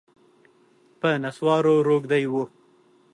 [0.99, 2.33] په نسوارو روږدی و